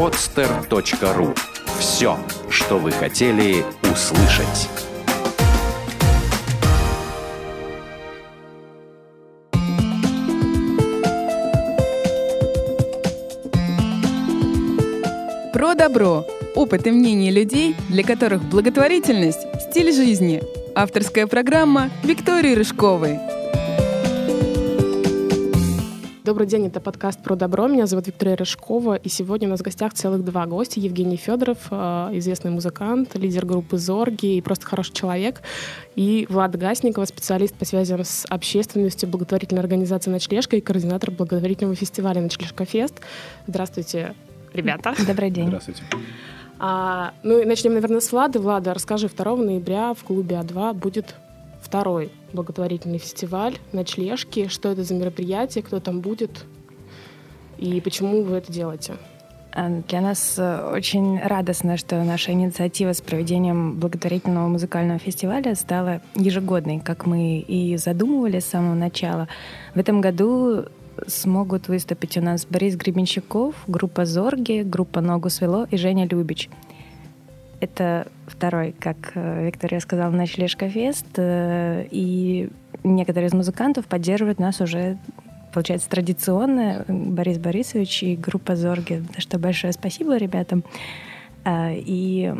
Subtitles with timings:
[0.00, 1.36] podster.ru
[1.78, 2.16] Все,
[2.48, 4.70] что вы хотели услышать.
[15.52, 16.26] Про добро.
[16.54, 20.42] Опыт и мнение людей, для которых благотворительность– стиль жизни.
[20.74, 23.18] Авторская программа Виктории Рыжковой.
[26.22, 27.66] Добрый день, это подкаст «Про добро».
[27.66, 30.78] Меня зовут Виктория Рыжкова, и сегодня у нас в гостях целых два гостя.
[30.78, 35.40] Евгений Федоров, э, известный музыкант, лидер группы «Зорги» и просто хороший человек.
[35.96, 42.20] И Влад Гасникова, специалист по связям с общественностью благотворительной организации «Ночлежка» и координатор благотворительного фестиваля
[42.20, 43.00] «Ночлежка Фест».
[43.46, 44.14] Здравствуйте,
[44.52, 44.94] ребята.
[45.06, 45.46] Добрый день.
[45.46, 45.82] Здравствуйте.
[46.58, 48.40] А, ну и начнем, наверное, с Влады.
[48.40, 51.14] Влада, расскажи, 2 ноября в клубе А2 будет
[51.62, 54.48] второй благотворительный фестиваль «Ночлежки».
[54.48, 56.44] Что это за мероприятие, кто там будет
[57.60, 58.94] и почему вы это делаете?
[59.52, 66.00] А, для нас э, очень радостно, что наша инициатива с проведением благотворительного музыкального фестиваля стала
[66.14, 69.28] ежегодной, как мы и задумывали с самого начала.
[69.74, 70.64] В этом году
[71.06, 76.48] смогут выступить у нас Борис Гребенщиков, группа «Зорги», группа «Ногу свело» и Женя Любич.
[77.60, 82.48] Это второй, как э, Виктория сказала, ночлежка фест, э, и
[82.84, 84.96] некоторые из музыкантов поддерживают нас уже,
[85.52, 86.84] получается, традиционно.
[86.88, 89.04] Борис Борисович и группа «Зорги».
[89.14, 90.64] За что большое спасибо ребятам.
[91.44, 92.34] А, и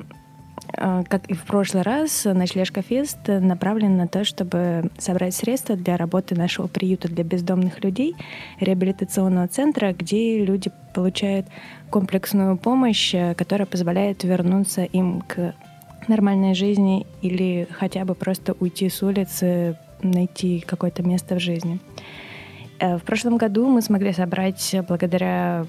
[0.72, 6.34] как и в прошлый раз, Ночлежка Фест направлен на то, чтобы собрать средства для работы
[6.34, 8.14] нашего приюта для бездомных людей,
[8.60, 11.46] реабилитационного центра, где люди получают
[11.90, 15.54] комплексную помощь, которая позволяет вернуться им к
[16.08, 21.78] нормальной жизни или хотя бы просто уйти с улицы, найти какое-то место в жизни.
[22.78, 25.64] Э, в прошлом году мы смогли собрать благодаря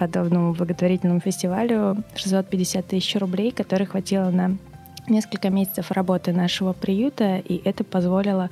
[0.00, 4.56] подобному благотворительному фестивалю 650 тысяч рублей, которые хватило на
[5.08, 8.48] несколько месяцев работы нашего приюта, и это позволило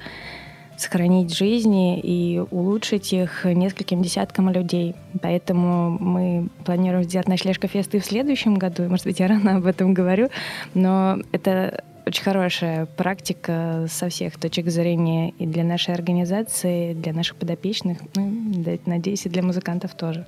[0.77, 4.95] сохранить жизни и улучшить их нескольким десяткам людей.
[5.23, 8.85] Поэтому мы планируем сделать ночлежка фест и в следующем году.
[8.85, 10.29] Может быть, я рано об этом говорю,
[10.75, 17.13] но это очень хорошая практика со всех точек зрения и для нашей организации, и для
[17.13, 20.27] наших подопечных, ну, надеюсь, и для музыкантов тоже.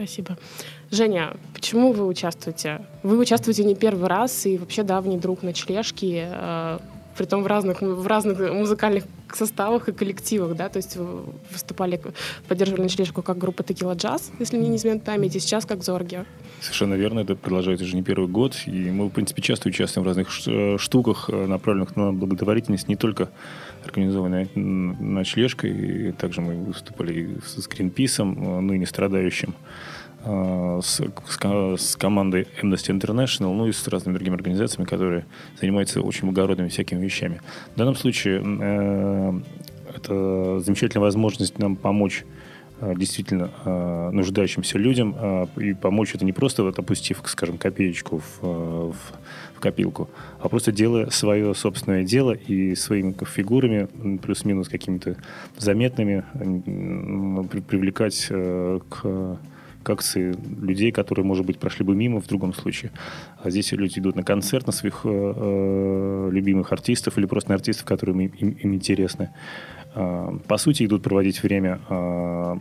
[0.00, 0.38] Спасибо.
[0.90, 2.80] Женя, почему вы участвуете?
[3.02, 6.78] Вы участвуете не первый раз и вообще давний друг ночлежки, э,
[7.18, 12.00] притом в разных, в разных музыкальных составах и коллективах, да, то есть вы выступали,
[12.48, 16.24] поддерживали ночлежку как группа Текила Джаз, если мне не изменяет память, и сейчас как Зорги.
[16.62, 20.08] Совершенно верно, это продолжается уже не первый год, и мы, в принципе, часто участвуем в
[20.08, 23.28] разных э, штуках, э, направленных на благотворительность, не только
[23.84, 29.54] организованной ночлежкой, также мы выступали с Гринписом, ныне страдающим,
[30.22, 35.24] Э, с, с, с командой Amnesty International, ну и с разными другими организациями, которые
[35.58, 37.40] занимаются очень благородными всякими вещами.
[37.74, 39.40] В данном случае э,
[39.96, 42.49] это замечательная возможность нам помочь э,
[42.96, 48.42] действительно э, нуждающимся людям э, и помочь это не просто вот опустив, скажем, копеечку в,
[48.42, 48.96] в,
[49.54, 50.08] в копилку,
[50.40, 55.16] а просто делая свое собственное дело и своими фигурами, плюс-минус какими-то
[55.58, 56.24] заметными,
[57.68, 59.38] привлекать к
[59.82, 62.92] к акции людей, которые, может быть, прошли бы мимо в другом случае.
[63.42, 67.54] А здесь люди идут на концерт на своих э, э любимых артистов или просто на
[67.54, 69.30] артистов, которые им, им, им интересны.
[69.94, 72.56] Э, по сути, идут проводить время э,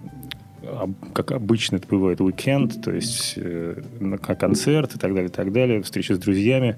[1.14, 3.82] как обычно это бывает, уикенд, то есть э,
[4.40, 6.78] концерт и так далее, и так далее, встречи с друзьями,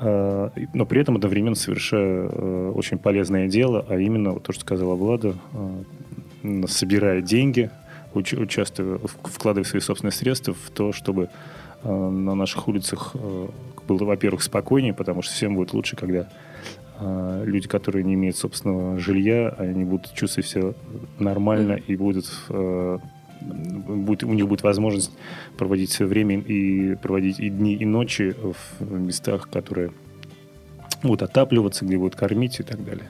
[0.00, 4.62] э, но при этом одновременно совершая э, очень полезное дело, а именно вот то, что
[4.62, 5.34] сказала Влада,
[6.66, 7.70] собирая деньги
[8.14, 11.28] уч- участвуя, вкладывая свои собственные средства в то, чтобы
[11.82, 13.14] э, на наших улицах
[13.86, 16.28] было, во-первых, спокойнее, потому что всем будет лучше, когда
[16.98, 20.74] э, люди, которые не имеют собственного жилья, они будут чувствовать себя
[21.18, 22.98] нормально и будут э,
[23.40, 25.12] будет, у них будет возможность
[25.56, 28.34] проводить свое время и проводить и дни, и ночи
[28.80, 29.92] в местах, которые
[31.02, 33.08] будут отапливаться, где будут кормить и так далее.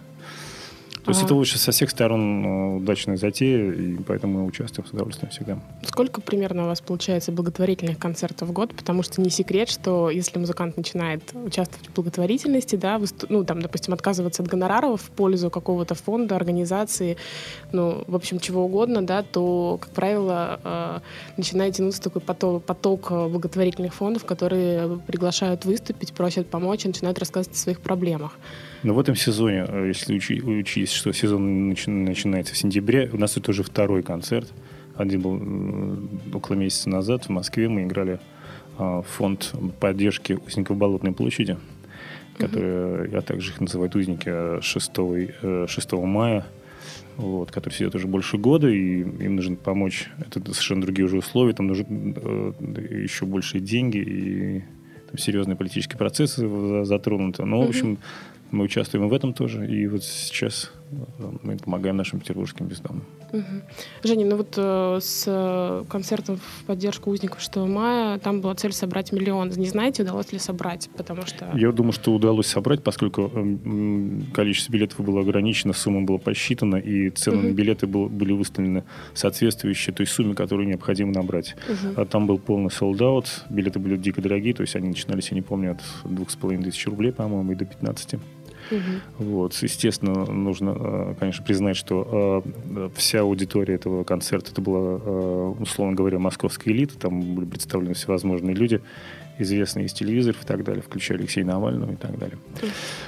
[1.06, 4.91] То есть это лучше со всех сторон э, удачная затея, и поэтому мы участвуем с
[4.91, 5.58] удовольствием всегда.
[5.82, 8.75] Сколько примерно у вас получается благотворительных концертов в год?
[8.75, 13.94] Потому что не секрет, что если музыкант начинает участвовать в благотворительности, да, ну, там, допустим,
[13.94, 17.17] отказываться от гонораров в пользу какого-то фонда, организации,
[17.70, 21.00] ну, в общем, чего угодно, да, то, как правило, э,
[21.37, 27.56] начинает тянуться такой поток, поток благотворительных фондов, которые приглашают выступить, просят помочь и начинают рассказывать
[27.56, 28.32] о своих проблемах.
[28.87, 33.50] Но в этом сезоне, э, если учесть, что сезон начинается в сентябре, у нас это
[33.50, 34.53] уже второй концерт,
[34.94, 35.99] Один был
[36.33, 37.69] около месяца назад в Москве.
[37.69, 38.21] Мы играли
[38.79, 41.59] в фонд поддержки узников Болотной площади,
[42.38, 44.91] которые, я также их называю узники 6,
[45.69, 46.47] 6 мая
[47.17, 50.11] вот, который сидят уже больше года, и им нужно помочь.
[50.19, 54.65] Это совершенно другие уже условия, там нужны э, еще большие деньги, и
[55.09, 57.44] там серьезные политические процессы затронуты.
[57.44, 57.99] Но, в общем,
[58.51, 60.97] мы участвуем в этом тоже, и вот сейчас э,
[61.43, 63.05] мы помогаем нашим петербургским бездомным.
[63.33, 63.43] Угу.
[64.05, 69.13] Женя, ну вот э, с концертом в поддержку узников 6 мая там была цель собрать
[69.13, 69.51] миллион.
[69.51, 70.89] Не знаете, удалось ли собрать?
[70.97, 71.51] Потому что...
[71.55, 77.11] Я думаю, что удалось собрать, поскольку э, количество билетов было ограничено, сумма была посчитана, и
[77.11, 77.49] цены угу.
[77.49, 78.85] на билеты был, были выставлены
[79.15, 81.57] соответствующие той сумме, которую необходимо набрать.
[81.69, 82.01] Угу.
[82.01, 85.43] А там был полный солдат, билеты были дико дорогие, то есть они начинались, я не
[85.43, 88.21] помню, от двух с половиной тысяч рублей, по-моему, и до 15.
[88.71, 89.25] Угу.
[89.25, 95.55] Вот, естественно, нужно, э, конечно, признать, что э, вся аудитория этого концерта это была, э,
[95.61, 98.81] условно говоря, московская элита, там были представлены всевозможные люди,
[99.39, 102.39] известные из телевизоров и так далее, включая Алексея Навального и так далее.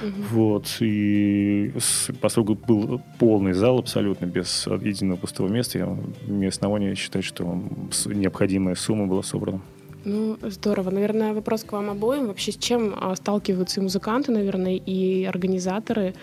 [0.01, 0.11] Угу.
[0.31, 1.73] Вот, и
[2.21, 5.97] поскольку был полный зал абсолютно, без единого пустого места, я
[6.27, 7.61] имею основания считать, что
[8.05, 9.61] необходимая сумма была собрана.
[10.05, 10.91] Ну, здорово.
[10.91, 12.27] Наверное, вопрос к вам обоим.
[12.27, 16.13] Вообще, с чем а, сталкиваются и музыканты, наверное, и организаторы?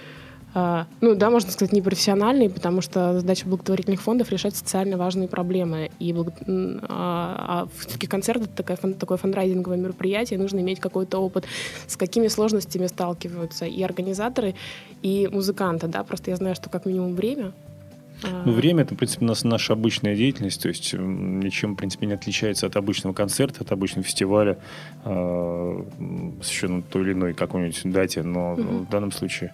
[0.55, 5.91] А, ну, да, можно сказать, непрофессиональные, потому что задача благотворительных фондов решать социально важные проблемы.
[5.99, 6.33] И благо...
[6.49, 11.45] а, а все-таки концерт— это такое, такое фандрайзинговое мероприятие, нужно иметь какой-то опыт,
[11.87, 14.55] с какими сложностями сталкиваются и организаторы,
[15.03, 17.53] и музыканты, да, просто я знаю, что как минимум время—
[18.23, 22.07] ну, время это, в принципе, у нас наша обычная деятельность, то есть ничем, в принципе,
[22.07, 24.59] не отличается от обычного концерта, от обычного фестиваля,
[25.05, 25.83] э,
[26.39, 28.63] посвященного той или иной какой-нибудь дате, но угу.
[28.63, 29.53] в данном случае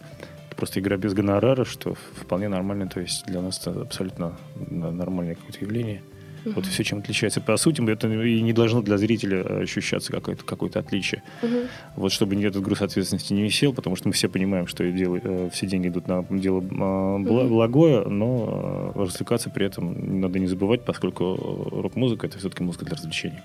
[0.49, 4.37] это просто игра без гонорара, что вполне нормально, то есть для нас это абсолютно
[4.71, 6.03] нормальное какое-то явление.
[6.45, 6.55] Угу.
[6.57, 7.41] Вот все, чем отличается.
[7.41, 11.23] По сути, это и не должно для зрителя ощущаться какое-то какое отличие.
[11.43, 11.57] Угу.
[11.97, 15.51] Вот чтобы этот груз ответственности не висел, потому что мы все понимаем, что дело, э,
[15.53, 17.49] все деньги идут на дело угу.
[17.49, 22.97] благое, но э, развлекаться при этом надо не забывать, поскольку рок-музыка это все-таки музыка для
[22.97, 23.41] развлечений.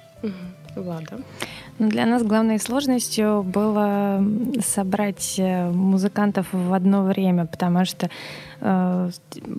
[0.76, 1.20] Ладно.
[1.80, 4.24] Ну, для нас главной сложностью было
[4.62, 8.10] собрать э, музыкантов в одно время, потому что
[8.62, 9.10] э,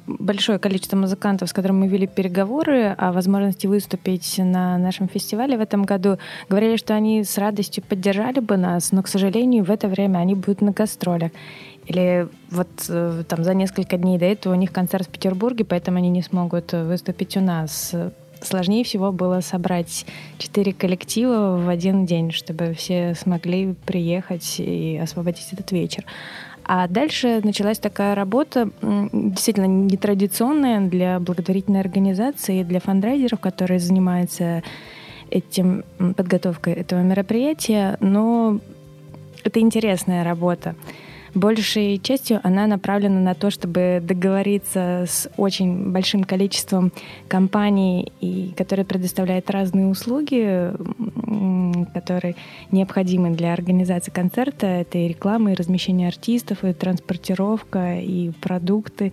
[0.06, 5.60] большое количество музыкантов, с которыми мы вели переговоры о возможности выступить на нашем фестивале в
[5.60, 6.18] этом году,
[6.48, 10.34] говорили, что они с радостью поддержали бы нас, но, к сожалению, в это время они
[10.34, 11.32] будут на гастролях.
[11.86, 15.98] Или вот э, там за несколько дней до этого у них концерт в Петербурге, поэтому
[15.98, 17.94] они не смогут выступить у нас
[18.42, 20.06] сложнее всего было собрать
[20.38, 26.04] четыре коллектива в один день, чтобы все смогли приехать и освободить этот вечер.
[26.64, 34.62] А дальше началась такая работа, действительно нетрадиционная для благотворительной организации, для фандрайзеров, которые занимаются
[35.30, 38.60] этим, подготовкой этого мероприятия, но
[39.44, 40.74] это интересная работа.
[41.38, 46.90] Большей частью она направлена на то, чтобы договориться с очень большим количеством
[47.28, 50.72] компаний, и, которые предоставляют разные услуги,
[51.94, 52.34] которые
[52.72, 54.66] необходимы для организации концерта.
[54.66, 59.12] Это и реклама, и размещение артистов, и транспортировка, и продукты.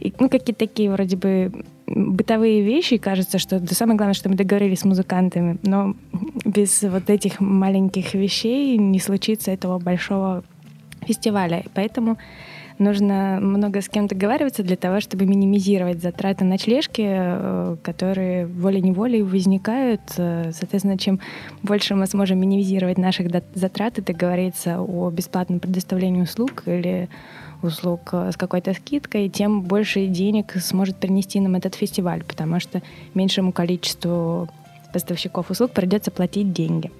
[0.00, 1.52] И, ну, какие-то такие вроде бы
[1.86, 2.96] бытовые вещи.
[2.96, 5.58] Кажется, что это самое главное, что мы договорились с музыкантами.
[5.62, 5.94] Но
[6.44, 10.42] без вот этих маленьких вещей не случится этого большого
[11.06, 11.64] фестиваля.
[11.74, 12.16] Поэтому
[12.80, 20.00] нужно много с кем договариваться для того, чтобы минимизировать затраты ночлежки, э, которые волей-неволей возникают.
[20.16, 21.20] Э, соответственно, чем
[21.62, 27.08] больше мы сможем минимизировать наших затрат и договориться о бесплатном предоставлении услуг или
[27.62, 32.82] услуг э, с какой-то скидкой, тем больше денег сможет принести нам этот фестиваль, потому что
[33.14, 34.48] меньшему количеству
[34.92, 36.90] поставщиков услуг придется платить деньги.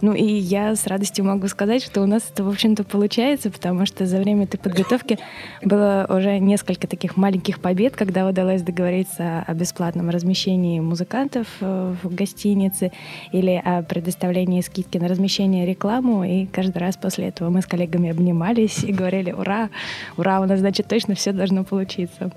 [0.00, 3.86] Ну и я с радостью могу сказать, что у нас это, в общем-то, получается, потому
[3.86, 5.18] что за время этой подготовки
[5.62, 12.14] было уже несколько таких маленьких побед, когда удалось договориться о бесплатном размещении музыкантов э, в
[12.14, 12.92] гостинице
[13.32, 16.24] или о предоставлении скидки на размещение рекламу.
[16.24, 19.70] И каждый раз после этого мы с коллегами обнимались и говорили, ура,
[20.16, 22.30] ура, у нас, значит, точно все должно получиться.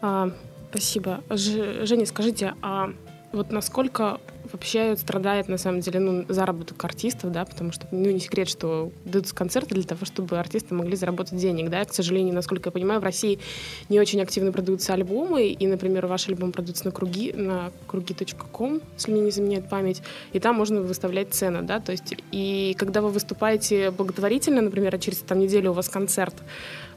[0.00, 0.30] А,
[0.70, 1.20] спасибо.
[1.30, 2.90] Женя, скажите, а
[3.32, 4.20] вот насколько
[4.52, 8.92] вообще страдает, на самом деле, ну, заработок артистов, да, потому что, ну, не секрет, что
[9.04, 13.00] дают концерты для того, чтобы артисты могли заработать денег, да, к сожалению, насколько я понимаю,
[13.00, 13.38] в России
[13.88, 19.12] не очень активно продаются альбомы, и, например, ваш альбом продается на круги, на круги.ком, если
[19.12, 23.10] мне не заменяет память, и там можно выставлять цены, да, то есть, и когда вы
[23.10, 26.34] выступаете благотворительно, например, а через там неделю у вас концерт,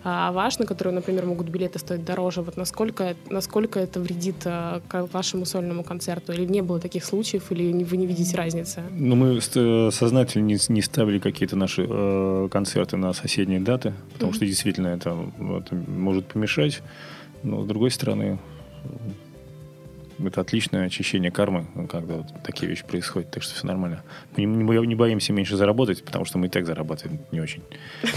[0.08, 4.80] а ваш, на который, например, могут билеты стоить дороже, вот насколько, насколько это вредит а,
[4.92, 6.32] вашему сольному концерту?
[6.32, 8.84] Или не было таких случаев, или вы не видите разницы?
[8.92, 9.42] Ну, мы
[9.92, 14.36] сознательно не, не ставили какие-то наши э, концерты на соседние даты, потому mm-hmm.
[14.36, 16.82] что действительно это, это может помешать.
[17.44, 18.40] Но, с другой стороны,
[20.24, 24.04] это отличное очищение кармы, когда вот такие вещи происходят, так что все нормально.
[24.36, 27.62] Мы не, не боимся меньше заработать, потому что мы и так зарабатываем не очень.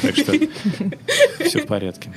[0.03, 0.33] Так что
[1.45, 2.13] все в порядке.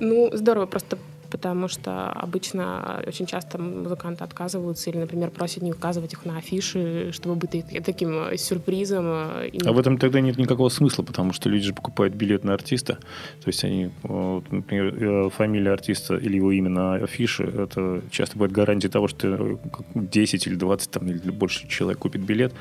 [0.00, 0.98] Ну, здорово, просто
[1.30, 7.10] потому что обычно очень часто музыканты отказываются или, например, просят не указывать их на афиши,
[7.12, 9.06] чтобы быть таким э, сюрпризом.
[9.06, 12.54] Э, а в этом тогда нет никакого смысла, потому что люди же покупают билет на
[12.54, 14.94] артиста, то есть они, например,
[15.26, 19.58] э, фамилия артиста или его имя на афише, это часто будет гарантия того, что
[19.94, 22.52] 10 или 20 там, или больше человек купит билет,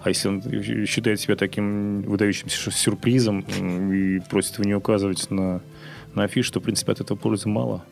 [0.00, 0.42] а если он
[0.86, 5.60] считает себя таким выдающимся сюрпризом и просит его не указывать на
[6.16, 7.84] на афише, то, в принципе, от этого пользы мало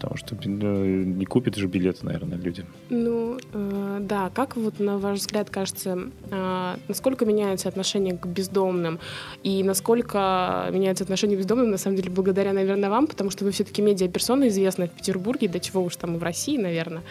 [0.00, 2.64] потому что не купят же билеты, наверное, люди.
[2.88, 4.30] Ну, э, да.
[4.30, 5.98] Как вот, на ваш взгляд, кажется,
[6.30, 8.98] э, насколько меняется отношение к бездомным
[9.42, 13.50] и насколько меняется отношение к бездомным, на самом деле, благодаря, наверное, вам, потому что вы
[13.50, 17.02] все-таки медиаперсона известны в Петербурге, до чего уж там и в России, наверное.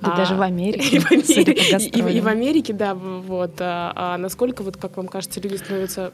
[0.00, 0.96] Да а, даже в Америке.
[0.96, 3.60] И в Америке, и, и в Америке да, вот.
[3.60, 6.12] А, а насколько, вот, как вам кажется, люди становятся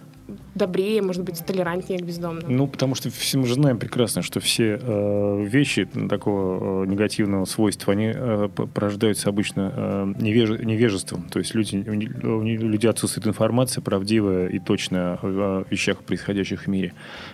[0.54, 2.44] добрее, может быть, толерантнее к бездомным?
[2.48, 7.44] Ну, потому что все мы же знаем прекрасно, что все э, вещи такого э, негативного
[7.44, 11.28] свойства, они э, порождаются обычно э, невеж, невежеством.
[11.30, 16.66] То есть люди, у людей отсутствует информация правдивая и точная о, о вещах, происходящих в
[16.66, 16.92] мире.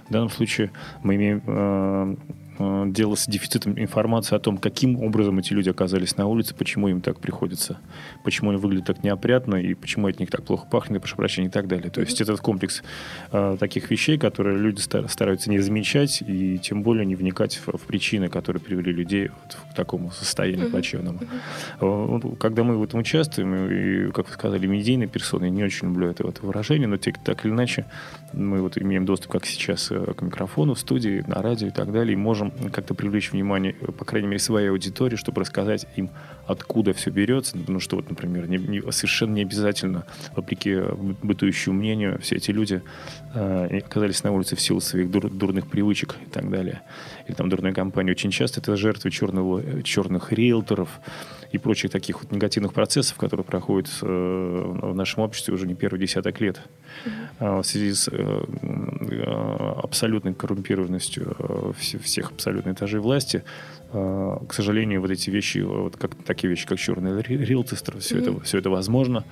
[0.08, 0.70] В данном случае
[1.02, 2.14] мы имеем Э,
[2.58, 7.00] дело с дефицитом информации о том, каким образом эти люди оказались на улице, почему им
[7.00, 7.78] так приходится,
[8.24, 11.50] почему они выглядят так неопрятно и почему от них так плохо пахнет, прошу прощения, и
[11.50, 11.90] так далее.
[11.90, 12.82] То есть этот комплекс
[13.30, 17.80] э, таких вещей, которые люди стараются не замечать и тем более не вникать в, в
[17.82, 21.20] причины, которые привели людей вот к такому состоянию плачевному.
[21.80, 25.88] Э, когда мы в этом участвуем, и, как вы сказали, медийные персоны, я не очень
[25.88, 27.86] люблю это, это выражение, но так или иначе
[28.32, 31.92] мы вот имеем доступ, как сейчас, э, к микрофону в студии, на радио и так
[31.92, 36.10] далее, и можем как-то привлечь внимание, по крайней мере, своей аудитории, чтобы рассказать им,
[36.46, 37.56] откуда все берется.
[37.66, 40.76] Ну, что вот, например, не, не, совершенно не обязательно, вопреки
[41.22, 42.82] бытующему мнению, все эти люди
[43.34, 46.82] э, оказались на улице в силу своих дур, дурных привычек и так далее.
[47.26, 48.10] Или там дурной компании.
[48.12, 51.00] Очень часто это жертвы черного, черных риэлторов,
[51.52, 56.00] и прочих таких вот негативных процессов, которые проходят э, в нашем обществе уже не первый
[56.00, 56.60] десяток лет.
[57.04, 57.62] Mm-hmm.
[57.62, 59.22] В связи с э, э,
[59.82, 63.44] абсолютной коррумпированностью всех абсолютно этажей власти,
[63.92, 68.36] к сожалению, вот эти вещи, вот как, такие вещи, как черный риэлторство, все, mm-hmm.
[68.36, 69.24] это, все это возможно.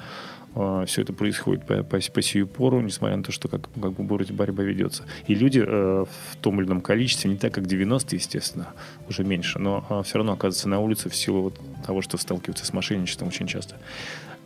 [0.55, 3.93] А, все это происходит по, по, по сию пору, несмотря на то, что как, как
[3.93, 5.05] бы городе борьба ведется.
[5.27, 8.69] И люди э, в том или ином количестве, не так как 90 естественно,
[9.09, 12.67] уже меньше, но э, все равно оказываются на улице в силу вот того, что сталкиваются
[12.67, 13.77] с мошенничеством очень часто.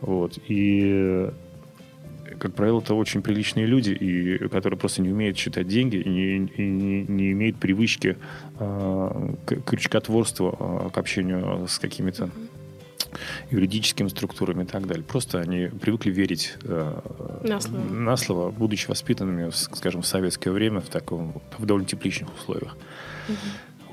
[0.01, 0.37] Вот.
[0.47, 1.31] И
[2.39, 6.37] как правило, это очень приличные люди, и, которые просто не умеют считать деньги и не,
[6.37, 8.17] и не, не имеют привычки
[8.59, 12.29] э, к крючкотворству, э, к общению с какими-то
[13.49, 15.03] юридическими структурами и так далее.
[15.03, 16.99] Просто они привыкли верить э,
[17.43, 17.83] на, слово.
[17.83, 22.75] на слово, будучи воспитанными, скажем, в советское время в таком в довольно тепличных условиях.
[23.29, 23.37] Угу.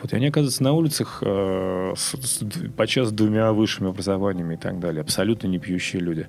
[0.02, 2.44] Вот, и они оказываются на улицах э, с, с,
[2.76, 5.00] подчас двумя высшими образованиями и так далее.
[5.00, 6.26] Абсолютно не пьющие люди.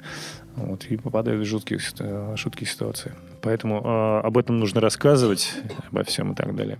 [0.55, 3.13] Вот, и попадают в жуткие, э, жуткие ситуации.
[3.41, 5.55] Поэтому э, об этом нужно рассказывать,
[5.89, 6.77] обо всем и так далее.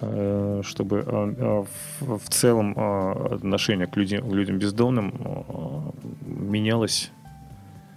[0.00, 1.64] Э, чтобы э,
[2.00, 2.74] в целом
[3.34, 5.92] отношение к людям, к людям бездомным
[6.22, 7.10] менялось,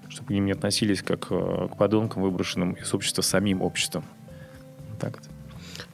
[0.09, 4.03] чтобы к ним не относились как к подонкам, выброшенным из общества самим обществом.
[4.99, 5.38] Так вот.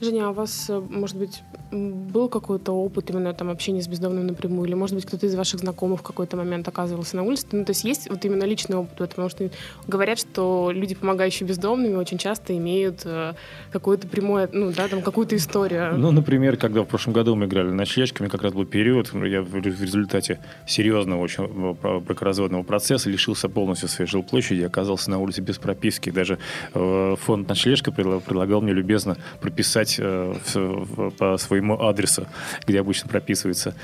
[0.02, 4.68] Женя, а у вас, может быть, был какой-то опыт именно там общения с бездомным напрямую?
[4.68, 7.48] Или, может быть, кто-то из ваших знакомых в какой-то момент оказывался на улице?
[7.52, 8.98] Ну, то есть есть вот именно личный опыт?
[8.98, 9.50] Потому что
[9.88, 13.34] говорят, что люди, помогающие бездомными, очень часто имеют э,
[13.72, 15.98] какую-то прямую, ну, да, там, какую-то историю.
[15.98, 19.42] Ну, например, когда в прошлом году мы играли на члечками, как раз был период, я
[19.42, 25.58] в результате серьезного очень э, бракоразводного процесса лишился полностью своей жилплощади оказался на улице без
[25.58, 26.10] прописки.
[26.10, 26.38] Даже
[26.74, 32.28] э, фонд ночлежка предлагал мне любезно прописать писать по своему адресу,
[32.66, 33.76] где обычно прописываются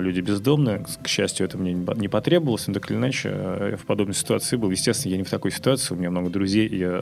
[0.00, 0.84] люди бездомные.
[1.02, 3.28] К счастью, это мне не потребовалось, но так или иначе
[3.70, 4.70] я в подобной ситуации был.
[4.70, 7.00] Естественно, я не в такой ситуации, у меня много друзей, я,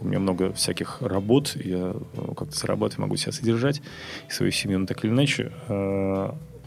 [0.00, 1.94] у меня много всяких работ, я
[2.36, 3.82] как-то зарабатываю, могу себя содержать
[4.28, 5.52] и свою семью, но так или иначе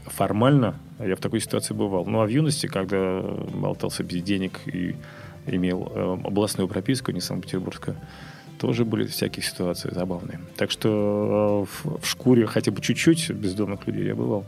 [0.06, 2.06] формально я в такой ситуации бывал.
[2.06, 4.96] Ну, а в юности, когда болтался без денег и
[5.48, 7.98] имел э, областную прописку, не Санкт-Петербургскую,
[8.64, 10.40] тоже были всякие ситуации забавные.
[10.56, 14.46] Так что э, в, в шкуре хотя бы чуть-чуть бездомных людей я бывал.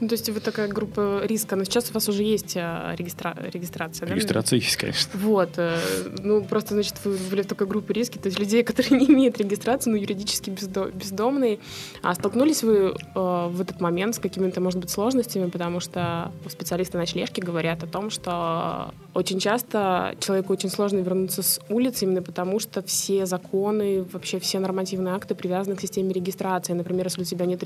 [0.00, 3.36] Ну, то есть вы такая группа риска, но сейчас у вас уже есть а, регистра...
[3.52, 4.64] регистрация, Регистрация да?
[4.64, 5.10] есть, конечно.
[5.14, 5.50] Вот.
[5.56, 5.78] Э,
[6.22, 9.38] ну, просто, значит, вы были в такой группе риски, то есть людей, которые не имеют
[9.38, 11.58] регистрации, но юридически бездомные.
[12.02, 16.98] А столкнулись вы э, в этот момент с какими-то, может быть, сложностями, потому что специалисты
[16.98, 22.60] ночлежки говорят о том, что очень часто человеку очень сложно вернуться с улицы именно потому,
[22.60, 26.72] что все законы, вообще все нормативные акты привязаны к системе регистрации.
[26.72, 27.62] Например, если у тебя нет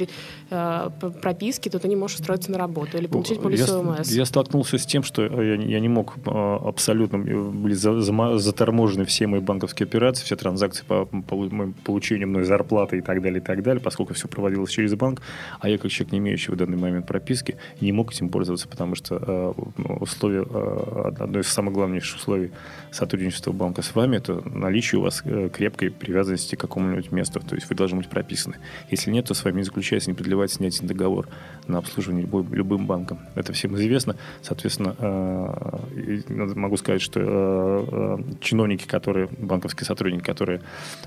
[0.50, 0.90] э,
[1.20, 4.10] прописки, то ты не можешь устроиться на работу или получить полис я, ОМС.
[4.10, 9.40] Я столкнулся с тем, что я, я не мог э, абсолютно, были заторможены все мои
[9.40, 11.48] банковские операции, все транзакции по, по
[11.84, 15.22] получению мной зарплаты и так далее, и так далее, поскольку все проводилось через банк,
[15.60, 18.94] а я как человек, не имеющий в данный момент прописки, не мог этим пользоваться, потому
[18.96, 22.50] что э, условия одной из самых главнейших условий
[22.90, 27.40] сотрудничества банка с вами, это наличие у вас э, крепкой привязанности к какому-нибудь месту.
[27.40, 28.56] То есть вы должны быть прописаны.
[28.90, 31.28] Если нет, то с вами не заключается, не продлевается снятие договор
[31.66, 33.18] на обслуживание любой, любым банком.
[33.34, 34.16] Это всем известно.
[34.42, 40.62] Соответственно, э, могу сказать, что э, чиновники, которые, банковские сотрудники, которые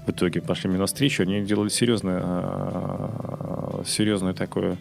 [0.05, 2.23] в итоге пошли мне навстречу, они делали серьезное,
[3.85, 4.77] серьезное такое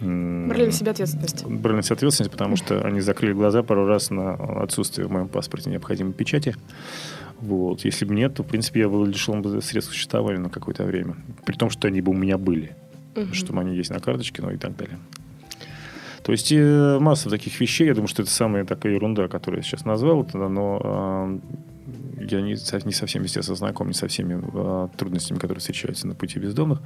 [0.00, 1.44] Брали на себя ответственность.
[1.44, 5.28] Брали на себя ответственность, потому что они закрыли глаза пару раз на отсутствие в моем
[5.28, 6.54] паспорте необходимой печати.
[7.40, 7.84] Вот.
[7.84, 11.16] Если бы нет, то, в принципе, я был лишен бы средств существования на какое-то время.
[11.44, 12.76] При том, что они бы у меня были.
[13.22, 13.34] Угу.
[13.34, 14.98] Что они есть на карточке, ну и так далее.
[16.28, 17.86] То есть э, масса таких вещей.
[17.86, 20.26] Я думаю, что это самая такая ерунда, которую я сейчас назвал.
[20.34, 26.06] но э, я не, не совсем, естественно, знаком не со всеми э, трудностями, которые встречаются
[26.06, 26.82] на пути бездомных.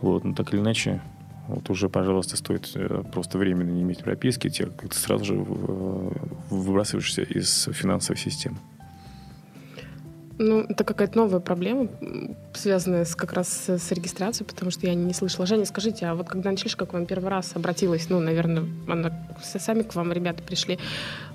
[0.00, 0.24] Вот.
[0.24, 1.00] Но так или иначе,
[1.46, 2.76] вот уже, пожалуйста, стоит
[3.12, 8.56] просто временно не иметь прописки, те как-то сразу же выбрасываешься из финансовой системы.
[10.42, 11.88] Ну, это какая-то новая проблема,
[12.54, 15.44] связанная с, как раз с регистрацией, потому что я не слышала.
[15.44, 19.82] Женя, скажите, а вот когда начали, к вам первый раз обратилась, ну, наверное, она, сами
[19.82, 20.78] к вам ребята пришли,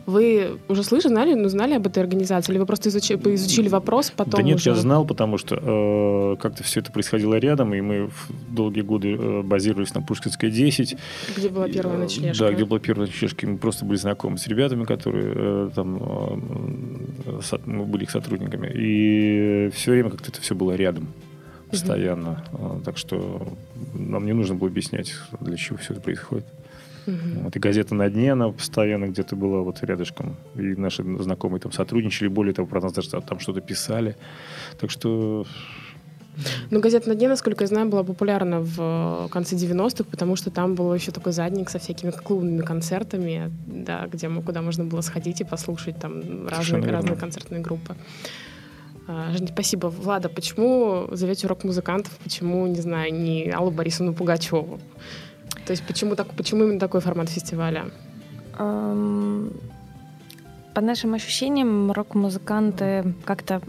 [0.05, 4.11] вы уже слышали, знали, ну, знали об этой организации, или вы просто изучили, изучили вопрос,
[4.15, 4.69] потом Да нет, уже...
[4.69, 8.09] я знал, потому что э, как-то все это происходило рядом, и мы
[8.49, 10.97] долгие годы э, базировались на Пушкинской 10.
[11.35, 12.45] Где была первая ночлежка.
[12.45, 13.47] Да, где была первая ночлежка.
[13.47, 15.97] Мы просто были знакомы с ребятами, которые э, там
[17.25, 18.71] э, со, мы были их сотрудниками.
[18.75, 21.07] И все время как-то это все было рядом
[21.69, 22.43] постоянно.
[22.53, 22.81] Угу.
[22.85, 23.47] Так что
[23.93, 26.45] нам не нужно было объяснять, для чего все это происходит.
[27.07, 27.43] Угу.
[27.43, 30.35] Вот, и газета «На дне», она постоянно где-то была вот рядышком.
[30.55, 34.15] И наши знакомые там сотрудничали, более того, про нас даже там что-то писали.
[34.79, 35.45] Так что
[36.69, 40.75] ну, газета «На дне», насколько я знаю, была популярна в конце 90-х, потому что там
[40.75, 45.43] был еще такой задник со всякими клубными концертами, да, где, куда можно было сходить и
[45.43, 47.95] послушать там разные, разные концертные группы.
[49.07, 49.87] А, Женя, спасибо.
[49.87, 52.11] Влада, почему зовете урок музыкантов?
[52.23, 54.79] Почему, не знаю, не Аллу Борисовну Пугачеву?
[55.65, 57.85] То есть почему, так, почему именно такой формат фестиваля?
[60.75, 63.61] По нашим ощущениям, рок-музыканты как-то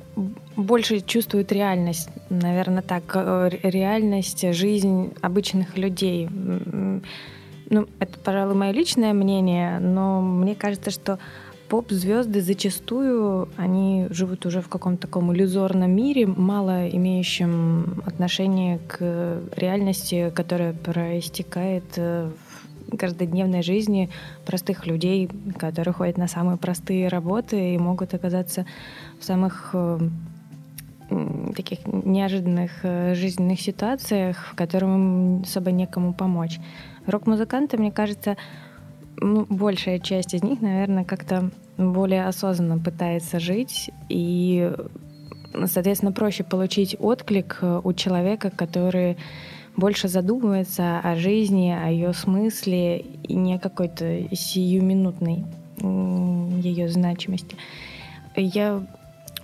[0.57, 6.29] больше чувствуют реальность, наверное, так, э, реальность, жизнь обычных людей.
[7.69, 11.19] Ну, это, пожалуй, мое личное мнение, но мне кажется, что
[11.69, 20.33] поп-звезды зачастую, они живут уже в каком-то таком иллюзорном мире, мало имеющем отношение к реальности,
[20.35, 22.31] которая проистекает э,
[22.89, 24.11] в каждодневной жизни
[24.45, 28.67] простых людей, которые ходят на самые простые работы и могут оказаться
[29.19, 29.99] в самых э,
[31.55, 36.59] таких неожиданных э, жизненных ситуациях, в которых им особо некому помочь.
[37.07, 38.37] Рок-музыканты, мне кажется,
[39.21, 44.73] ну, большая часть из них, наверное, как-то более осознанно пытается жить и,
[45.67, 49.17] соответственно, проще получить отклик э, у человека, который
[49.77, 55.45] больше задумывается о жизни, о ее смысле и не какой-то сиюминутной
[55.79, 57.57] ее значимости.
[58.35, 58.83] Я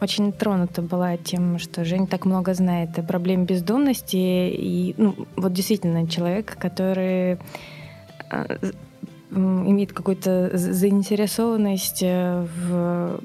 [0.00, 4.16] очень тронута была тем, что Жень так много знает о проблеме бездомности.
[4.16, 7.38] И ну, вот действительно человек, который
[8.30, 8.58] а,
[9.32, 13.20] имеет какую-то заинтересованность э, в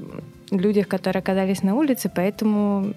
[0.51, 2.93] людях, которые оказались на улице, поэтому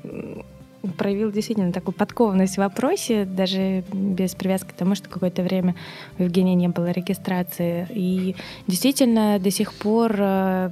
[0.96, 5.74] проявил действительно такую подкованность в вопросе, даже без привязки к тому, что какое-то время
[6.18, 7.86] у Евгения не было регистрации.
[7.90, 10.70] И действительно до сих пор э,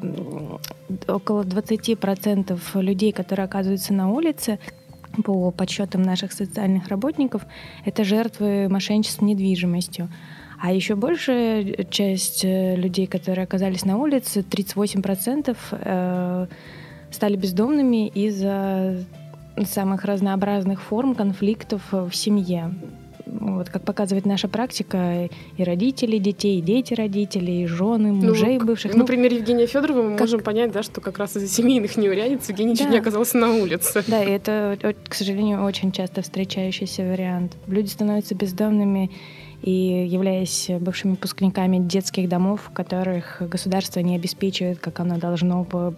[1.06, 4.58] около 20% людей, которые оказываются на улице,
[5.24, 7.42] по подсчетам наших социальных работников,
[7.84, 10.08] это жертвы мошенничества недвижимостью.
[10.60, 16.46] А еще большая часть э, людей, которые оказались на улице, 38% э,
[17.10, 19.04] стали бездомными из-за
[19.66, 22.74] самых разнообразных форм конфликтов в семье.
[23.26, 28.58] Вот как показывает наша практика, и родители детей, и дети родителей, и жены, ну, мужей
[28.58, 28.94] ну, бывших.
[28.94, 30.20] Ну, например, Евгения Федорова мы как...
[30.20, 32.78] можем понять, да, что как раз из-за семейных неурядиц Евгений да.
[32.78, 34.02] чуть не оказался на улице.
[34.06, 37.56] Да, и это, к сожалению, очень часто встречающийся вариант.
[37.66, 39.10] Люди становятся бездомными
[39.62, 45.94] и являясь бывшими выпускниками детских домов, которых государство не обеспечивает, как оно должно бы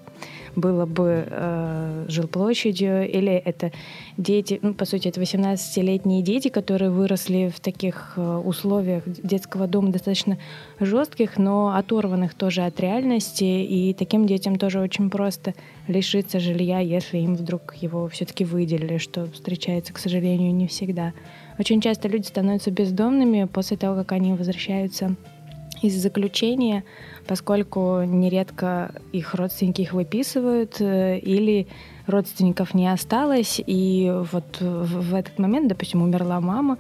[0.57, 3.73] было бы э, жилплощадью, или это
[4.17, 9.91] дети, ну, по сути, это 18-летние дети, которые выросли в таких э, условиях детского дома
[9.91, 10.39] достаточно
[10.79, 15.55] жестких, но оторванных тоже от реальности, и таким детям тоже очень просто
[15.89, 21.13] лишиться жилья, если им вдруг его все-таки выделили, что встречается, к сожалению, не всегда.
[21.59, 25.15] Очень часто люди становятся бездомными после того, как они возвращаются
[25.83, 26.85] из заключения,
[27.27, 31.67] поскольку нередко их родственники их выписывают э, или
[32.07, 36.79] родственников не осталось, и вот в этот момент, допустим, умерла мама,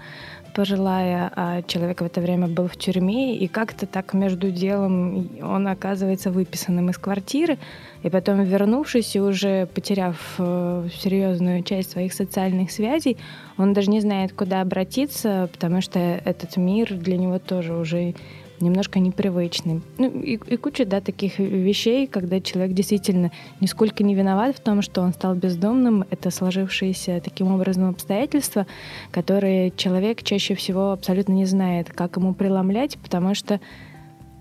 [0.54, 5.68] пожилая, а человек в это время был в тюрьме, и как-то так между делом он
[5.68, 7.58] оказывается выписанным из квартиры,
[8.02, 13.16] и потом вернувшись и уже потеряв э, серьезную часть своих социальных связей,
[13.56, 18.14] он даже не знает, куда обратиться, потому что этот мир для него тоже уже
[18.60, 19.82] немножко непривычный.
[19.98, 24.82] Ну и, и куча, да, таких вещей, когда человек действительно нисколько не виноват в том,
[24.82, 26.04] что он стал бездомным.
[26.10, 28.66] Это сложившиеся таким образом обстоятельства,
[29.10, 33.60] которые человек чаще всего абсолютно не знает, как ему преломлять, потому что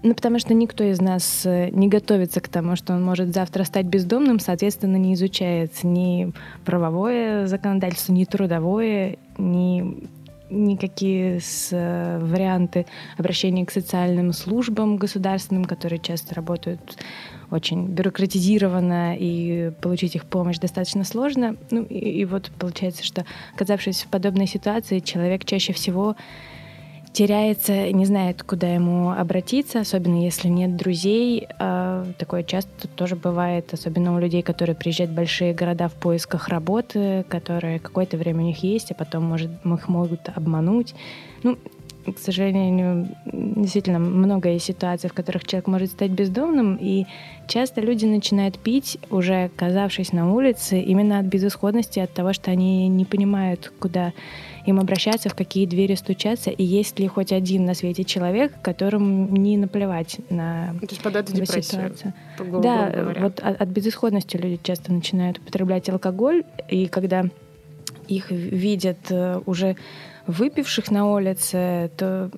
[0.01, 3.65] ну, потому что никто из нас э, не готовится к тому, что он может завтра
[3.65, 6.31] стать бездомным, соответственно, не изучает ни
[6.63, 10.07] правовое законодательство, ни трудовое, ни
[10.49, 12.85] никакие с, э, варианты
[13.17, 16.97] обращения к социальным службам государственным, которые часто работают
[17.51, 21.55] очень бюрократизированно, и получить их помощь достаточно сложно.
[21.71, 26.15] Ну и, и вот получается, что оказавшись в подобной ситуации, человек чаще всего
[27.13, 31.47] теряется, не знает, куда ему обратиться, особенно если нет друзей.
[31.59, 36.49] А, такое часто тоже бывает, особенно у людей, которые приезжают в большие города в поисках
[36.49, 40.93] работы, которые какое-то время у них есть, а потом, может, их могут обмануть.
[41.43, 41.57] Ну,
[42.05, 47.05] к сожалению, действительно много есть ситуаций, в которых человек может стать бездомным, и
[47.47, 52.87] часто люди начинают пить, уже оказавшись на улице, именно от безысходности, от того, что они
[52.87, 54.13] не понимают, куда
[54.69, 59.27] им обращаться, в какие двери стучаться, и есть ли хоть один на свете человек, которому
[59.35, 62.13] не наплевать на То есть подать в ситуацию.
[62.37, 63.21] Да, говоря.
[63.21, 67.25] вот от, от безысходности люди часто начинают употреблять алкоголь, и когда
[68.07, 69.75] их видят э, уже
[70.27, 72.31] выпивших на улице, то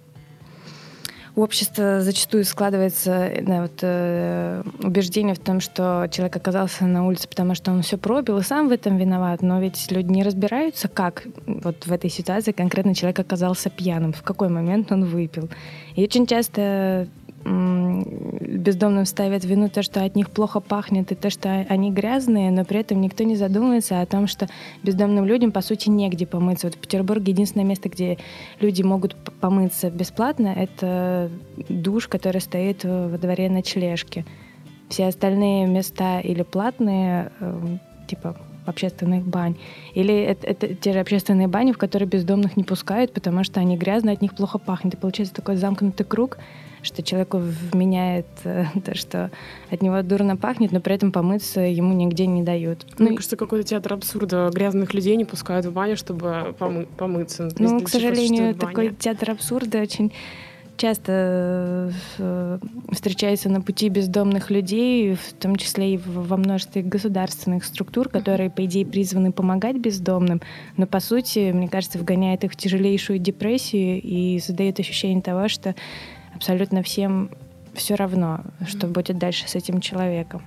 [1.36, 7.56] общество зачастую складывается да, вот, э, убеждение в том, что человек оказался на улице, потому
[7.56, 9.42] что он все пробил и сам в этом виноват.
[9.42, 14.24] Но ведь люди не разбираются, как вот в этой ситуации конкретно человек оказался пьяным, в
[14.24, 15.50] какой момент он выпил.
[15.96, 17.08] И очень часто
[17.44, 22.66] бездомным ставят вину то, что от них плохо пахнет, и то, что они грязные, но
[22.66, 24.48] при этом никто не задумывается о том, что
[24.84, 26.68] бездомным людям, по сути, негде помыться.
[26.68, 28.18] Вот в Петербурге единственное место, где
[28.60, 31.32] люди могут помыться бесплатно, это
[31.70, 34.26] душ, который стоит во дворе ночлежки.
[34.90, 39.56] Все остальные места или платные, эм, типа общественных бань.
[39.94, 43.78] Или это, это те же общественные бани, в которые бездомных не пускают, потому что они
[43.78, 44.94] грязные, от них плохо пахнет.
[44.94, 46.38] И получается такой замкнутый круг,
[46.84, 49.32] что человеку вменяет э, то, что
[49.70, 52.86] от него дурно пахнет, но при этом помыться ему нигде не дают.
[52.98, 54.50] Мне ну, кажется, какой-то театр абсурда.
[54.54, 57.50] Грязных людей не пускают в баню, чтобы помы- помыться.
[57.58, 60.12] Ну, к сожалению, такой театр абсурда очень
[60.82, 62.60] часто э,
[62.92, 68.66] встречается на пути бездомных людей, в том числе и во множестве государственных структур, которые, по
[68.66, 70.42] идее, призваны помогать бездомным,
[70.78, 75.76] но, по сути, мне кажется, вгоняет их в тяжелейшую депрессию и создает ощущение того, что
[76.36, 77.30] абсолютно всем
[77.74, 80.42] все равно, что будет дальше с этим человеком.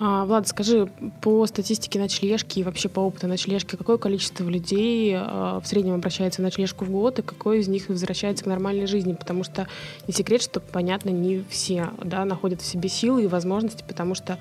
[0.00, 0.90] А, Влад, скажи,
[1.22, 6.42] по статистике ночлежки и вообще по опыту ночлежки, какое количество людей а, в среднем обращается
[6.42, 9.12] в ночлежку в год, и какой из них возвращается к нормальной жизни?
[9.12, 9.68] Потому что
[10.08, 14.38] не секрет, что, понятно, не все да, находят в себе силы и возможности, потому что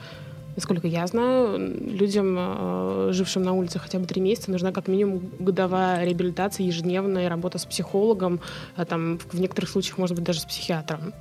[0.56, 5.32] Насколько я знаю, людям, э, жившим на улице хотя бы три месяца, нужна как минимум
[5.40, 8.40] годовая реабилитация ежедневная, работа с психологом,
[8.76, 11.14] а там в некоторых случаях, может быть, даже с психиатром.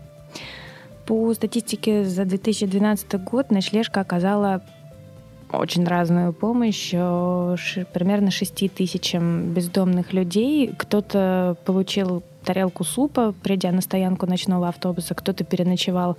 [1.06, 4.62] По статистике за 2012 год ночлежка оказала
[5.52, 7.56] очень разную помощь э,
[7.92, 10.72] примерно 6 тысячам бездомных людей.
[10.76, 16.16] Кто-то получил тарелку супа, придя на стоянку ночного автобуса, кто-то переночевал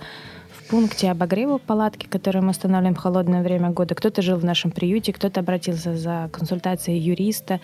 [0.68, 5.12] пункте обогрева палатки, который мы устанавливаем в холодное время года, кто-то жил в нашем приюте,
[5.12, 7.60] кто-то обратился за консультацией юриста.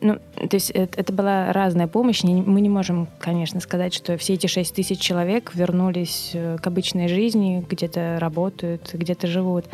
[0.00, 2.22] Ну, то есть это, это была разная помощь.
[2.22, 7.08] Мы не можем, конечно, сказать, что все эти 6 тысяч человек вернулись э, к обычной
[7.08, 9.64] жизни, где-то работают, где-то живут.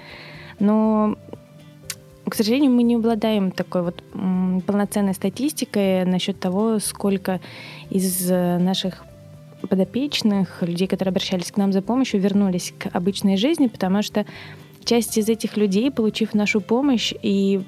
[0.59, 1.17] Но
[2.29, 4.03] к сожалению, мы не обладаем такой вот
[4.67, 7.41] полноценной статистикой насчет того, сколько
[7.91, 9.05] из э, наших
[9.67, 14.27] подопечных, людей, которые обращались к нам за помощью, вернулись к обычной жизни, потому что
[14.85, 17.63] часть из этих людей, получив нашу помощь и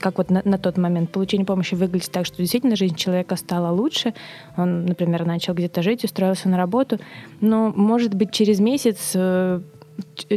[0.00, 3.72] как вот на, на тот момент получение помощи выглядит так, что действительно жизнь человека стала
[3.72, 4.12] лучше.
[4.56, 6.98] Он, например, начал где-то жить, устроился на работу.
[7.40, 9.60] Но, может быть, через месяц э,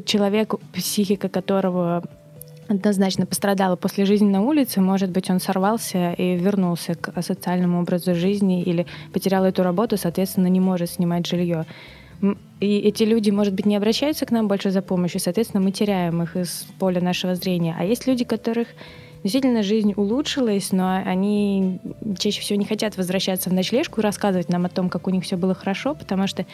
[0.06, 2.04] человек, психика которого
[2.68, 8.14] однозначно пострадала после жизни на улице, может быть, он сорвался и вернулся к социальному образу
[8.14, 11.66] жизни или потерял эту работу, соответственно, не может снимать жилье.
[12.60, 16.24] И эти люди, может быть, не обращаются к нам больше за помощью, соответственно, мы теряем
[16.24, 17.76] их из поля нашего зрения.
[17.78, 18.68] А есть люди, которых
[19.24, 21.80] действительно жизнь улучшилась, но они
[22.18, 25.24] чаще всего не хотят возвращаться в ночлежку и рассказывать нам о том, как у них
[25.24, 26.46] все было хорошо, потому что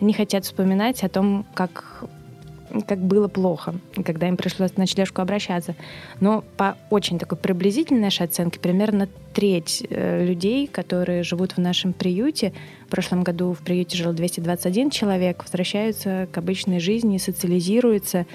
[0.00, 2.04] они хотят вспоминать о том, как
[2.80, 5.74] как было плохо, когда им пришлось на ночлежку обращаться.
[6.20, 11.92] Но по очень такой приблизительной нашей оценке, примерно треть э, людей, которые живут в нашем
[11.92, 12.52] приюте,
[12.86, 18.26] в прошлом году в приюте жил 221 человек, возвращаются к обычной жизни, социализируются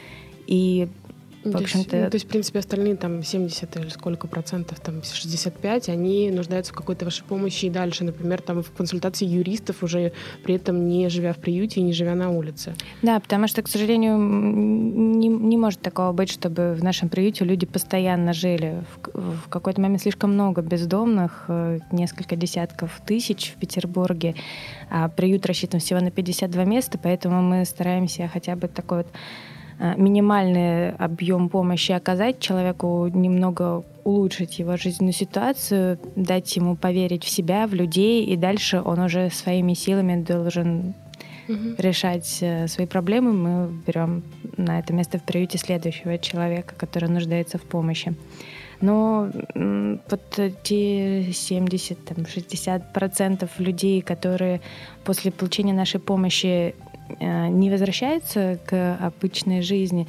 [0.45, 0.87] и
[1.51, 1.97] в общем-то...
[1.97, 6.73] Ну, то есть, в принципе, остальные там 70 или сколько процентов, там 65, они нуждаются
[6.73, 11.09] в какой-то вашей помощи и дальше, например, там в консультации юристов уже при этом не
[11.09, 12.75] живя в приюте и не живя на улице.
[13.01, 17.65] Да, потому что, к сожалению, не, не может такого быть, чтобы в нашем приюте люди
[17.65, 18.83] постоянно жили.
[19.13, 24.35] В, в какой-то момент слишком много бездомных, э, несколько десятков тысяч в Петербурге,
[24.89, 29.07] а приют рассчитан всего на 52 места, поэтому мы стараемся хотя бы такой вот
[29.79, 37.67] минимальный объем помощи оказать человеку, немного улучшить его жизненную ситуацию, дать ему поверить в себя,
[37.67, 40.93] в людей, и дальше он уже своими силами должен
[41.47, 41.75] угу.
[41.77, 43.33] решать э, свои проблемы.
[43.33, 44.23] Мы берем
[44.55, 48.15] на это место в приюте следующего человека, который нуждается в помощи.
[48.79, 54.61] Но вот те 70-60% людей, которые
[55.03, 56.86] после получения нашей помощи Э,
[57.19, 60.07] не возвращается к обычной жизни,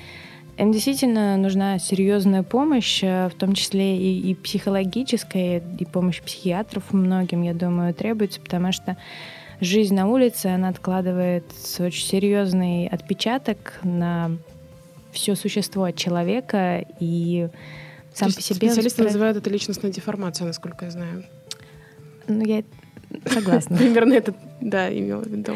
[0.59, 6.93] им действительно нужна серьезная помощь, э, в том числе и, и психологическая, и помощь психиатров
[6.93, 8.97] многим, я думаю, требуется, потому что
[9.61, 11.45] жизнь на улице, она откладывает
[11.79, 14.33] очень серьезный отпечаток на
[15.13, 17.49] все существо человека и
[18.13, 18.57] сам по себе...
[18.57, 21.25] Специалисты называют это личностной деформацией, насколько я знаю.
[22.27, 22.65] Ну, я
[23.27, 23.77] согласна.
[23.77, 25.55] Примерно это, да, имела в виду.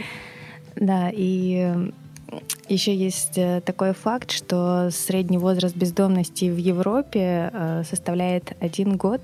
[0.77, 1.91] Да, и
[2.69, 9.21] еще есть э, такой факт, что средний возраст бездомности в Европе э, составляет один год.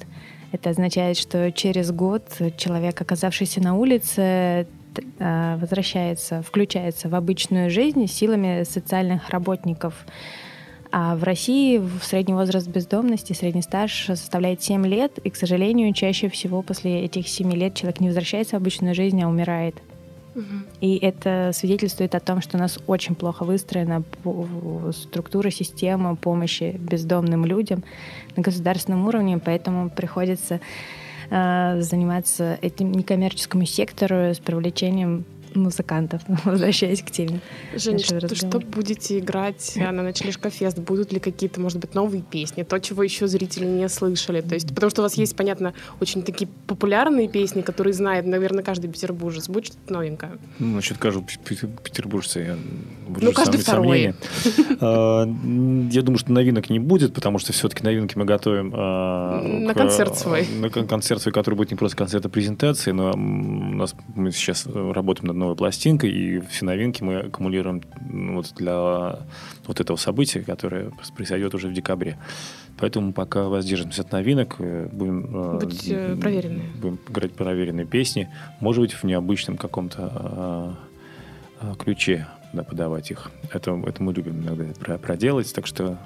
[0.52, 2.24] Это означает, что через год
[2.56, 4.66] человек, оказавшийся на улице,
[5.18, 9.94] э, возвращается, включается в обычную жизнь силами социальных работников.
[10.90, 16.28] А в России средний возраст бездомности, средний стаж составляет 7 лет, и, к сожалению, чаще
[16.28, 19.76] всего после этих 7 лет человек не возвращается в обычную жизнь, а умирает.
[20.80, 24.02] И это свидетельствует о том, что у нас очень плохо выстроена
[24.92, 27.82] структура, система помощи бездомным людям
[28.36, 30.60] на государственном уровне, поэтому приходится
[31.30, 37.40] э, заниматься этим некоммерческому сектору с привлечением музыкантов, возвращаясь к теме.
[37.74, 40.78] Женя, что, что будете играть на Ночлежка Фест?
[40.78, 42.62] Будут ли какие-то, может быть, новые песни?
[42.62, 44.40] То, чего еще зрители не слышали?
[44.40, 48.62] То есть, потому что у вас есть, понятно, очень такие популярные песни, которые знает, наверное,
[48.62, 49.48] каждый петербуржец.
[49.48, 50.38] Будет что-то новенькое?
[50.58, 52.56] Ну, насчет каждого петербуржца я
[53.08, 54.14] буду Ну, каждый второй.
[54.80, 58.72] А, я думаю, что новинок не будет, потому что все-таки новинки мы готовим...
[58.74, 60.46] А, на концерт свой.
[60.60, 64.66] На концерт свой, который будет не просто концерт, а презентации, но у нас мы сейчас
[64.66, 67.82] работаем над новой пластинкой, и все новинки мы аккумулируем
[68.34, 69.18] вот для
[69.66, 72.18] вот этого события, которое произойдет уже в декабре.
[72.78, 76.68] Поэтому пока воздержимся от новинок, э, будем, э, Будьте проверенные.
[76.80, 78.28] будем играть проверенные песни,
[78.60, 80.76] может быть, в необычном каком-то
[81.60, 82.26] э, ключе.
[82.52, 83.30] да, подавать их.
[83.52, 85.98] Это, это мы любим иногда проделать, так что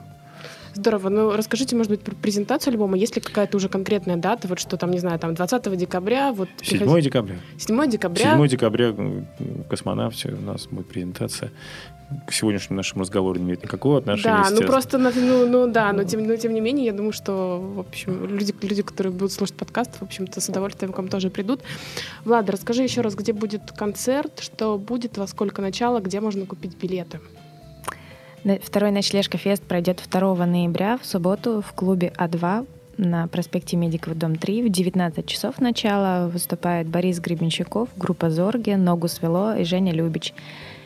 [0.74, 1.08] Здорово.
[1.08, 2.96] Ну, расскажите, может быть, про презентацию альбома.
[2.96, 4.48] Есть ли какая-то уже конкретная дата?
[4.48, 6.32] Вот что там, не знаю, там 20 декабря.
[6.32, 7.02] Вот 7 приходи...
[7.02, 7.36] декабря.
[7.58, 8.36] 7 декабря.
[8.36, 11.50] 7 декабря в космонавте у нас будет презентация
[12.26, 14.44] к сегодняшнему нашему разговору не имеет никакого отношения.
[14.44, 17.58] Да, ну просто, ну, ну да, но тем, но тем не менее, я думаю, что,
[17.58, 21.30] в общем, люди, люди, которые будут слушать подкаст, в общем-то, с удовольствием к вам тоже
[21.30, 21.60] придут.
[22.24, 26.76] Влада, расскажи еще раз, где будет концерт, что будет, во сколько начала, где можно купить
[26.76, 27.20] билеты?
[28.44, 34.34] Второй ночлежка фест пройдет 2 ноября в субботу в клубе А2 на проспекте Медиков, дом
[34.34, 34.64] 3.
[34.64, 40.34] В 19 часов начала выступает Борис Гребенщиков, группа «Зорги», «Ногу свело» и Женя Любич.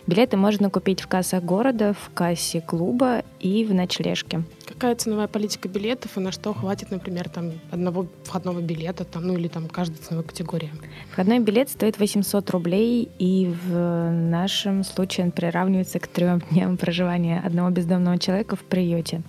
[0.06, 4.44] Билеты можно купить в кассах города, в кассе клуба и в ночлежке.
[4.64, 9.36] Какая ценовая политика билетов и на что хватит, например, там одного входного билета, там, ну
[9.36, 10.70] или там каждой ценовой категории?
[11.10, 17.42] Входной билет стоит 800 рублей, и в нашем случае он приравнивается к трем дням проживания
[17.44, 19.22] одного бездомного человека в приюте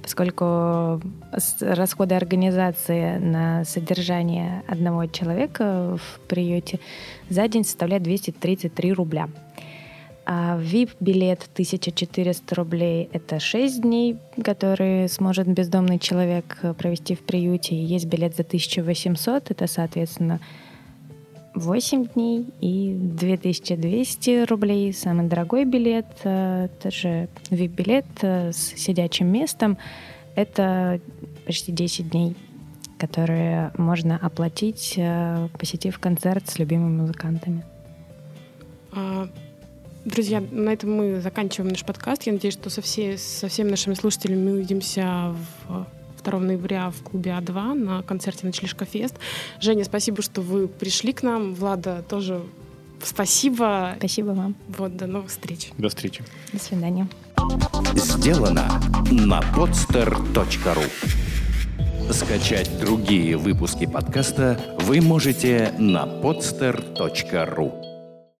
[0.00, 1.02] поскольку
[1.60, 6.80] расходы организации на содержание одного человека в приюте
[7.28, 9.28] за день составляют 233 рубля.
[10.30, 17.82] А VIP-билет 1400 рублей— это 6 дней, которые сможет бездомный человек провести в приюте.
[17.82, 20.40] есть билет за 1800, это, соответственно,
[21.54, 24.92] 8 дней и 2200 рублей.
[24.92, 29.78] Самый дорогой билет, это же VIP-билет с сидячим местом,
[30.34, 31.00] это
[31.46, 32.36] почти 10 дней,
[32.98, 37.64] которые можно оплатить, э, посетив концерт с любимыми музыкантами.
[40.04, 42.22] Друзья, на этом мы заканчиваем наш подкаст.
[42.24, 45.34] Я надеюсь, что со, все, со всеми нашими слушателями мы увидимся
[45.68, 45.86] в
[46.24, 49.16] 2 ноября в клубе А2 на концерте «Ночлежка Фест».
[49.60, 51.54] Женя, спасибо, что вы пришли к нам.
[51.54, 52.42] Влада, тоже
[53.02, 53.94] спасибо.
[53.98, 54.54] Спасибо вам.
[54.68, 55.70] Вот, до новых встреч.
[55.78, 56.22] До встречи.
[56.52, 57.08] До свидания.
[57.94, 58.80] Сделано
[59.10, 60.84] на podster.ru
[62.12, 67.87] Скачать другие выпуски подкаста вы можете на podster.ru